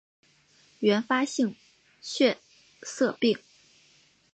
[0.79, 1.55] 原发性
[2.01, 2.39] 血
[2.81, 3.37] 色病